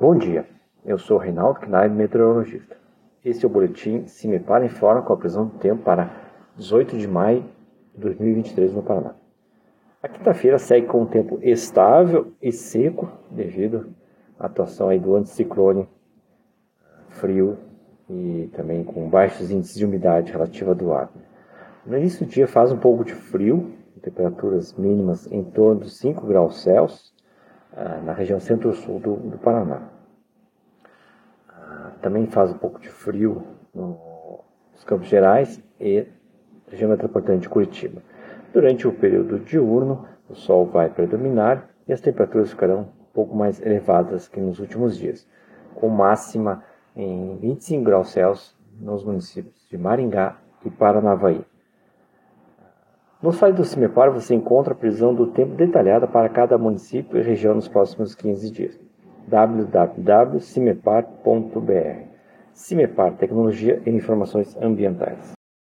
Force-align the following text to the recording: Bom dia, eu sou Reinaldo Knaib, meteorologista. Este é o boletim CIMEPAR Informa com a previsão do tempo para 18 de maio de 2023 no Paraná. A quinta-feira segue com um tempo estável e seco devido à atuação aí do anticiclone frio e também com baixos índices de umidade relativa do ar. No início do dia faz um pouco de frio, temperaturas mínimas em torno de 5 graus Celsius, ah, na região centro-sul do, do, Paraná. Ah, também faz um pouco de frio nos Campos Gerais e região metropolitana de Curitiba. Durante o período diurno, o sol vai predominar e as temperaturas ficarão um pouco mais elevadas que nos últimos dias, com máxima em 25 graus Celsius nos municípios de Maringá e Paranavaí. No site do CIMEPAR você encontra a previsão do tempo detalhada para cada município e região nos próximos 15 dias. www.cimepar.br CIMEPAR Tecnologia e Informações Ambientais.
Bom 0.00 0.14
dia, 0.14 0.46
eu 0.86 0.96
sou 0.96 1.18
Reinaldo 1.18 1.58
Knaib, 1.58 1.92
meteorologista. 1.92 2.76
Este 3.24 3.44
é 3.44 3.48
o 3.48 3.50
boletim 3.50 4.06
CIMEPAR 4.06 4.64
Informa 4.64 5.02
com 5.02 5.12
a 5.12 5.16
previsão 5.16 5.46
do 5.46 5.58
tempo 5.58 5.82
para 5.82 6.08
18 6.56 6.96
de 6.96 7.08
maio 7.08 7.44
de 7.92 8.02
2023 8.02 8.74
no 8.74 8.82
Paraná. 8.84 9.16
A 10.00 10.06
quinta-feira 10.06 10.56
segue 10.56 10.86
com 10.86 11.02
um 11.02 11.06
tempo 11.06 11.40
estável 11.42 12.32
e 12.40 12.52
seco 12.52 13.10
devido 13.28 13.92
à 14.38 14.46
atuação 14.46 14.88
aí 14.88 15.00
do 15.00 15.16
anticiclone 15.16 15.88
frio 17.08 17.58
e 18.08 18.48
também 18.54 18.84
com 18.84 19.10
baixos 19.10 19.50
índices 19.50 19.76
de 19.76 19.84
umidade 19.84 20.30
relativa 20.30 20.76
do 20.76 20.92
ar. 20.92 21.10
No 21.84 21.98
início 21.98 22.24
do 22.24 22.30
dia 22.30 22.46
faz 22.46 22.70
um 22.70 22.78
pouco 22.78 23.04
de 23.04 23.16
frio, 23.16 23.72
temperaturas 24.00 24.72
mínimas 24.74 25.26
em 25.32 25.42
torno 25.42 25.80
de 25.80 25.90
5 25.90 26.24
graus 26.24 26.62
Celsius, 26.62 27.17
ah, 27.76 28.00
na 28.04 28.12
região 28.12 28.40
centro-sul 28.40 29.00
do, 29.00 29.16
do, 29.16 29.38
Paraná. 29.38 29.82
Ah, 31.48 31.92
também 32.00 32.26
faz 32.26 32.50
um 32.50 32.58
pouco 32.58 32.80
de 32.80 32.88
frio 32.88 33.44
nos 33.74 34.84
Campos 34.84 35.08
Gerais 35.08 35.62
e 35.80 36.06
região 36.68 36.90
metropolitana 36.90 37.38
de 37.38 37.48
Curitiba. 37.48 38.02
Durante 38.52 38.86
o 38.86 38.92
período 38.92 39.38
diurno, 39.38 40.06
o 40.28 40.34
sol 40.34 40.66
vai 40.66 40.88
predominar 40.90 41.68
e 41.86 41.92
as 41.92 42.00
temperaturas 42.00 42.50
ficarão 42.50 42.80
um 42.80 43.12
pouco 43.12 43.34
mais 43.34 43.60
elevadas 43.64 44.28
que 44.28 44.40
nos 44.40 44.58
últimos 44.58 44.96
dias, 44.96 45.26
com 45.74 45.88
máxima 45.88 46.62
em 46.94 47.36
25 47.38 47.84
graus 47.84 48.10
Celsius 48.10 48.56
nos 48.80 49.04
municípios 49.04 49.66
de 49.68 49.78
Maringá 49.78 50.36
e 50.64 50.70
Paranavaí. 50.70 51.44
No 53.20 53.32
site 53.32 53.56
do 53.56 53.64
CIMEPAR 53.64 54.12
você 54.12 54.32
encontra 54.32 54.72
a 54.72 54.76
previsão 54.76 55.12
do 55.12 55.26
tempo 55.26 55.56
detalhada 55.56 56.06
para 56.06 56.28
cada 56.28 56.56
município 56.56 57.18
e 57.18 57.22
região 57.22 57.52
nos 57.52 57.66
próximos 57.66 58.14
15 58.14 58.50
dias. 58.52 58.78
www.cimepar.br 59.26 62.02
CIMEPAR 62.52 63.16
Tecnologia 63.16 63.82
e 63.84 63.90
Informações 63.90 64.56
Ambientais. 64.62 65.37